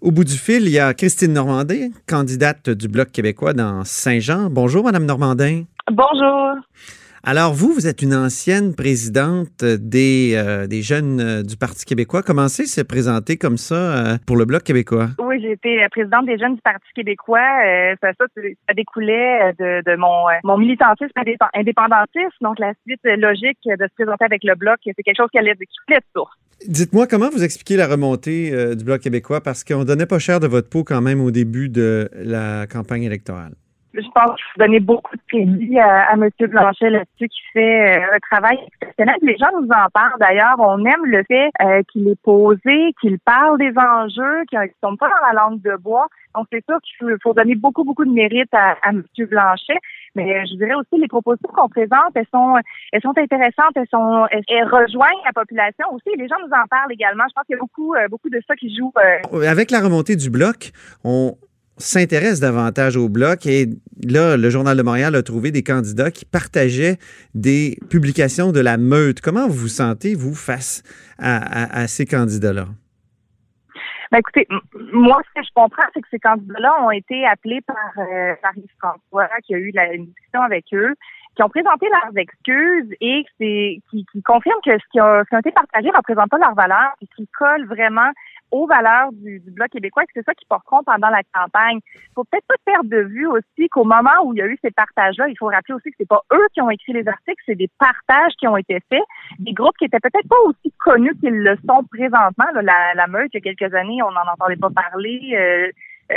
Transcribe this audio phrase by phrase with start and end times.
[0.00, 4.48] Au bout du fil, il y a Christine Normandin, candidate du Bloc québécois dans Saint-Jean.
[4.48, 5.64] Bonjour, Madame Normandin.
[5.92, 6.54] Bonjour.
[7.22, 12.22] Alors, vous, vous êtes une ancienne présidente des, euh, des jeunes euh, du Parti québécois.
[12.22, 15.10] Comment c'est se présenter comme ça euh, pour le Bloc québécois?
[15.18, 17.46] Oui, j'ai été présidente des jeunes du Parti québécois.
[18.00, 21.12] ça, ça, ça, découlait de, de mon, mon militantisme
[21.52, 22.40] indépendantiste.
[22.40, 25.54] Donc, la suite logique de se présenter avec le Bloc, c'est quelque chose qui allait
[25.54, 25.66] de
[26.16, 26.32] source.
[26.66, 29.42] Dites-moi comment vous expliquez la remontée du Bloc québécois?
[29.42, 33.02] Parce qu'on donnait pas cher de votre peau quand même au début de la campagne
[33.02, 33.52] électorale
[33.94, 36.28] je pense qu'il faut donner beaucoup de crédit à, à M.
[36.38, 39.16] Blanchet là-dessus qui fait euh, un travail exceptionnel.
[39.22, 40.56] Les gens nous en parlent d'ailleurs.
[40.58, 44.96] On aime le fait euh, qu'il est posé, qu'il parle des enjeux, qu'ils ne sont
[44.96, 46.06] pas dans la langue de bois.
[46.36, 49.02] Donc, c'est sûr qu'il faut, donner beaucoup, beaucoup de mérite à, à M.
[49.18, 49.78] Blanchet.
[50.14, 52.56] Mais je dirais aussi les propositions qu'on présente, elles sont,
[52.92, 56.16] elles sont intéressantes, elles sont, elles, rejoignent la population aussi.
[56.16, 57.24] Les gens nous en parlent également.
[57.28, 58.92] Je pense qu'il y a beaucoup, euh, beaucoup de ça qui joue.
[59.46, 60.72] Avec la remontée du bloc,
[61.04, 61.36] on,
[61.80, 63.66] s'intéresse davantage au bloc et
[64.04, 66.98] là, le Journal de Montréal a trouvé des candidats qui partageaient
[67.34, 69.20] des publications de la meute.
[69.20, 70.82] Comment vous vous sentez, vous, face
[71.18, 72.66] à, ces candidats-là?
[74.12, 74.46] Ben écoutez,
[74.92, 78.34] moi, ce que je comprends, c'est que ces candidats-là ont été appelés par, euh,
[78.78, 80.94] François, qui a eu la, une discussion avec eux,
[81.36, 85.88] qui ont présenté leurs excuses et qui, qui confirment que ce qui a, été partagé
[85.88, 88.10] ne représente pas leur valeur et qui colle vraiment
[88.50, 91.80] aux valeurs du, du Bloc québécois que c'est ça qu'ils porteront pendant la campagne.
[91.94, 94.58] Il faut peut-être pas perdre de vue aussi qu'au moment où il y a eu
[94.62, 97.42] ces partages-là, il faut rappeler aussi que c'est pas eux qui ont écrit les articles,
[97.46, 99.02] c'est des partages qui ont été faits,
[99.38, 102.46] des groupes qui étaient peut-être pas aussi connus qu'ils le sont présentement.
[102.54, 105.20] la, la meute, il y a quelques années, on n'en entendait pas parler.
[105.34, 105.70] Euh,
[106.10, 106.16] euh,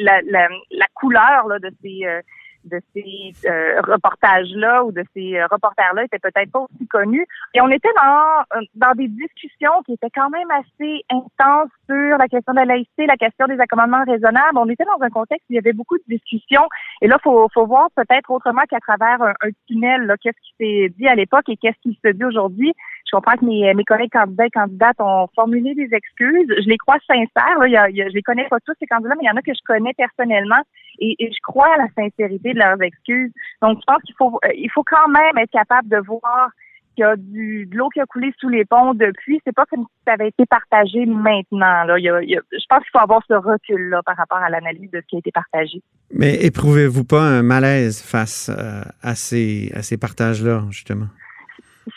[0.00, 2.22] la, la, la, couleur là, de ces euh,
[2.64, 7.26] de ces euh, reportages-là ou de ces euh, reporters-là étaient peut-être pas aussi connus.
[7.54, 12.28] Et on était dans, dans des discussions qui étaient quand même assez intenses sur la
[12.28, 14.56] question de la laïcité, la question des accommodements raisonnables.
[14.56, 16.66] On était dans un contexte où il y avait beaucoup de discussions.
[17.00, 21.08] Et là, faut, faut voir peut-être autrement qu'à travers un, tunnel, qu'est-ce qui s'est dit
[21.08, 22.72] à l'époque et qu'est-ce qui se dit aujourd'hui.
[23.14, 26.48] Je comprends que mes, mes collègues candidats et candidates ont formulé des excuses.
[26.48, 27.60] Je les crois sincères.
[27.60, 27.88] Là.
[27.88, 29.62] Il je les connais pas tous, ces candidats, mais il y en a que je
[29.64, 30.60] connais personnellement
[30.98, 33.30] et, et je crois à la sincérité de leurs excuses.
[33.62, 36.50] Donc, je pense qu'il faut, euh, il faut quand même être capable de voir
[36.96, 39.40] qu'il y a du, de l'eau qui a coulé sous les ponts depuis.
[39.46, 41.84] C'est pas comme si ça avait été partagé maintenant.
[41.84, 41.96] Là.
[42.00, 45.00] Il y a, je pense qu'il faut avoir ce recul-là par rapport à l'analyse de
[45.00, 45.80] ce qui a été partagé.
[46.12, 51.06] Mais éprouvez-vous pas un malaise face euh, à ces, à ces partages-là, justement?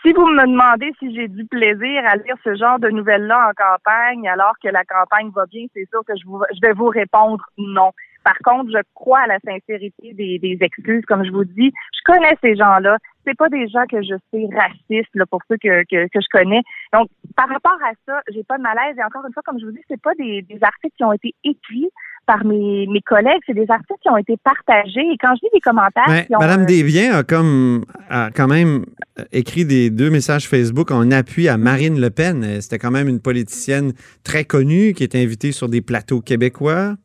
[0.03, 3.53] Si vous me demandez si j'ai du plaisir à lire ce genre de nouvelles-là en
[3.53, 7.43] campagne alors que la campagne va bien, c'est sûr que je, vous, vais vous répondre
[7.57, 7.91] non.
[8.23, 11.71] Par contre, je crois à la sincérité des, excuses, comme je vous dis.
[11.93, 12.97] Je connais ces gens-là.
[13.23, 16.61] C'est pas des gens que je sais racistes, là, pour ceux que, que, je connais.
[16.91, 18.97] Donc, par rapport à ça, j'ai pas de malaise.
[18.97, 21.33] Et encore une fois, comme je vous dis, c'est pas des articles qui ont été
[21.45, 21.89] écrits
[22.27, 25.01] par mes, mes collègues, c'est des articles qui ont été partagés.
[25.01, 26.25] Et quand je lis des commentaires...
[26.27, 28.85] qui ont, Madame Desbiens a, comme, a quand même
[29.31, 32.61] écrit des deux messages Facebook en appui à Marine Le Pen.
[32.61, 33.93] C'était quand même une politicienne
[34.23, 36.95] très connue qui était invitée sur des plateaux québécois.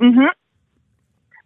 [0.00, 0.26] Mm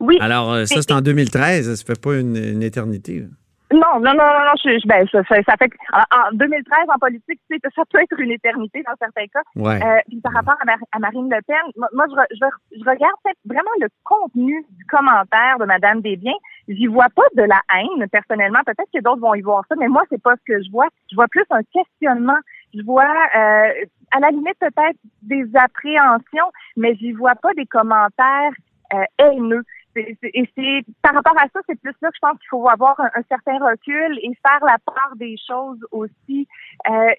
[0.00, 0.16] oui.
[0.20, 1.74] Alors, euh, ça, c'est en 2013.
[1.74, 3.26] Ça fait pas une, éternité.
[3.72, 4.56] Non, non, non, non, non.
[4.64, 8.94] Je, ben, ça, ça, fait en, 2013 en politique, ça peut être une éternité dans
[8.98, 9.42] certains cas.
[9.54, 9.80] Ouais.
[9.80, 13.14] Euh, puis par rapport à, Marine Le Pen, moi, je, je, regarde
[13.44, 16.32] vraiment le contenu du commentaire de Madame Desbiens.
[16.68, 18.60] J'y vois pas de la haine personnellement.
[18.66, 20.88] Peut-être que d'autres vont y voir ça, mais moi, c'est pas ce que je vois.
[21.10, 22.38] Je vois plus un questionnement.
[22.74, 28.52] Je vois, euh, à la limite peut-être des appréhensions, mais j'y vois pas des commentaires
[28.94, 29.62] euh, haineux
[29.96, 32.98] et c'est par rapport à ça, c'est plus là que je pense qu'il faut avoir
[33.00, 36.46] un, certain recul et faire la part des choses aussi.
[36.88, 37.10] Euh,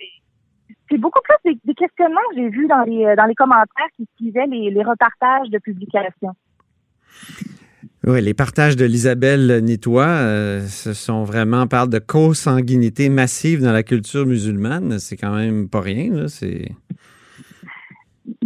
[0.89, 4.47] c'est beaucoup plus des, questionnements que j'ai vus dans les dans les commentaires qui suivaient
[4.47, 6.35] les, les repartages de publication.
[8.07, 13.61] Oui, les partages de l'Isabelle Nitois, euh, ce sont vraiment, on parle de consanguinité massive
[13.61, 14.97] dans la culture musulmane.
[14.97, 16.27] C'est quand même pas rien, là.
[16.27, 16.71] C'est.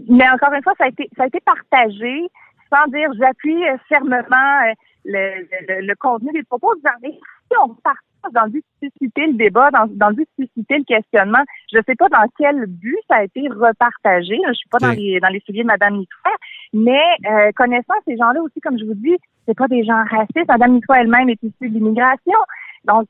[0.09, 2.27] Mais encore une fois, ça a été, ça a été partagé
[2.75, 4.73] sans dire j'appuie euh, fermement euh,
[5.05, 6.73] le, le, contenu des propos.
[7.05, 7.95] Si on part
[8.33, 11.43] dans le but de susciter le débat, dans, dans le but de susciter le questionnement,
[11.71, 14.37] je ne sais pas dans quel but ça a été repartagé.
[14.47, 16.31] Je suis pas dans les dans les souliers de Mme Nitoua,
[16.73, 19.15] mais euh, connaissant ces gens-là aussi, comme je vous dis,
[19.47, 20.47] c'est pas des gens racistes.
[20.47, 22.39] Mme Nitoua elle-même est issue de l'immigration.
[22.85, 23.07] Donc,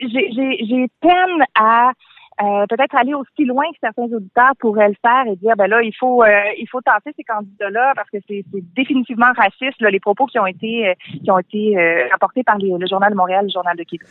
[0.00, 1.92] j'ai peine à
[2.40, 5.82] euh, peut-être aller aussi loin que certains auditeurs pourraient le faire et dire ben là
[5.82, 8.44] il faut euh, il faut tenter ces candidats-là parce que c'est
[8.76, 10.94] définitivement raciste là, les propos qui ont été euh,
[11.24, 11.74] qui ont été
[12.12, 14.06] rapportés par le journal de Montréal, le journal de Québec.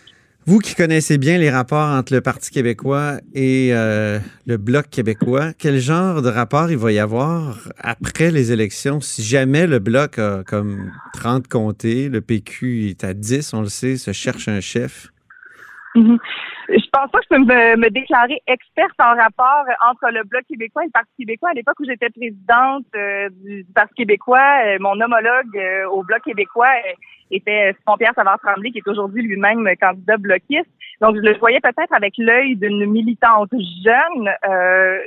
[0.46, 5.78] Vous qui connaissez bien les rapports entre le Parti québécois et le Bloc québécois, quel
[5.78, 9.02] genre de rapport il va y avoir après les élections?
[9.02, 13.68] Si jamais le Bloc a comme 30 comtés, le PQ est à 10, on le
[13.68, 15.12] sait, se cherche un chef?
[15.98, 16.18] Mhm.
[16.70, 20.84] Je pense pas que je peux me, déclarer experte en rapport entre le Bloc québécois
[20.84, 21.50] et le Parti québécois.
[21.50, 25.60] À l'époque où j'étais présidente euh, du, Parti québécois, euh, mon homologue
[25.92, 26.74] au Bloc québécois
[27.32, 30.70] était Simon-Pierre Savard-Tremblay, qui est aujourd'hui lui-même candidat bloquiste.
[31.02, 33.52] Donc, je le voyais peut-être avec l'œil d'une militante
[33.84, 34.30] jeune.
[34.50, 34.98] Euh,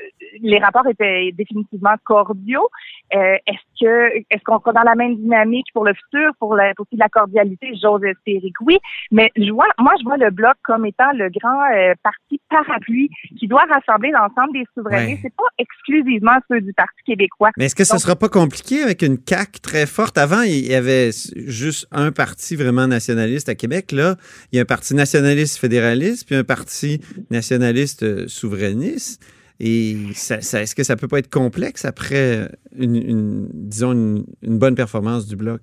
[0.40, 2.68] les rapports étaient définitivement cordiaux.
[3.14, 6.72] Euh, est-ce que est-ce qu'on sera dans la même dynamique pour le futur, pour la,
[6.78, 7.72] aussi la cordialité?
[7.82, 8.78] J'ose espérer que oui.
[9.10, 13.10] Mais je vois, moi, je vois le bloc comme étant le grand euh, parti parapluie
[13.38, 15.22] qui doit rassembler l'ensemble des souverainistes.
[15.22, 17.50] Ce C'est pas exclusivement ceux du Parti québécois.
[17.56, 20.18] Mais est-ce que ce sera pas compliqué avec une CAQ très forte?
[20.18, 21.10] Avant, il y avait
[21.46, 23.92] juste un parti vraiment nationaliste à Québec.
[23.92, 24.16] Là,
[24.52, 29.22] il y a un parti nationaliste fédéraliste, puis un parti nationaliste euh, souverainiste.
[29.60, 32.48] Et est-ce que ça peut pas être complexe après
[32.78, 35.60] une, disons, une, bonne performance du bloc?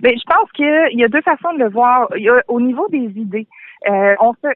[0.00, 2.08] Bien, je pense qu'il y a deux façons de le voir.
[2.46, 3.48] au niveau des idées,
[3.88, 4.48] euh, on se,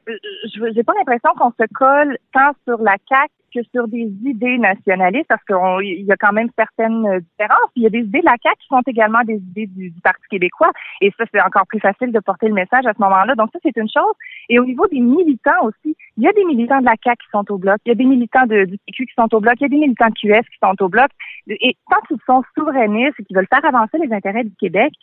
[0.53, 4.57] je n'ai pas l'impression qu'on se colle tant sur la CAQ que sur des idées
[4.57, 7.71] nationalistes, parce qu'il y a quand même certaines différences.
[7.75, 10.21] Il y a des idées de la CAQ qui sont également des idées du, Parti
[10.29, 13.35] québécois, et ça, c'est encore plus facile de porter le message à ce moment-là.
[13.35, 14.13] Donc ça, c'est une chose.
[14.49, 17.29] Et au niveau des militants aussi, il y a des militants de la CAQ qui
[17.31, 19.63] sont au bloc, il y a des militants du PQ qui sont au bloc, il
[19.63, 21.09] y a des militants de qui sont au bloc.
[21.47, 24.93] Et tant qu'ils sont souverainistes et qu'ils veulent faire avancer les intérêts du Québec,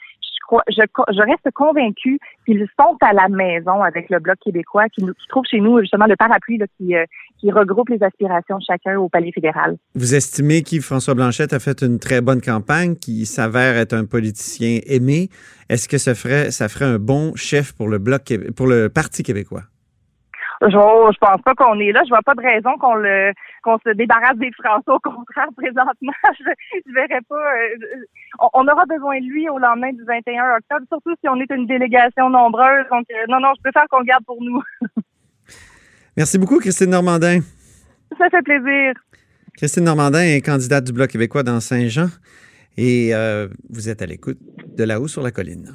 [0.69, 5.45] je, reste convaincue qu'ils sont à la maison avec le Bloc québécois qui, nous, trouve
[5.51, 7.05] chez nous justement le parapluie qui, euh,
[7.39, 9.77] qui regroupe les aspirations de chacun au palais fédéral.
[9.95, 14.81] Vous estimez qu'Yves-François Blanchette a fait une très bonne campagne, qui s'avère être un politicien
[14.87, 15.29] aimé.
[15.69, 19.23] Est-ce que ça ferait, ça ferait un bon chef pour le Bloc, pour le Parti
[19.23, 19.63] québécois?
[20.63, 22.03] Je, je pense pas qu'on est là.
[22.05, 23.33] Je vois pas de raison qu'on le
[23.63, 24.91] qu'on se débarrasse des Français.
[24.91, 26.45] Au contraire, présentement, je,
[26.87, 27.37] je verrais pas.
[27.37, 31.51] Euh, on, aura besoin de lui au lendemain du 21 octobre, surtout si on est
[31.51, 32.87] une délégation nombreuse.
[32.91, 34.63] Donc, euh, non, non, je préfère qu'on le garde pour nous.
[36.17, 37.41] Merci beaucoup, Christine Normandin.
[38.19, 38.95] Ça fait plaisir.
[39.57, 42.09] Christine Normandin est candidate du Bloc québécois dans Saint-Jean
[42.77, 44.39] et euh, vous êtes à l'écoute
[44.77, 45.73] de là-haut sur la colline.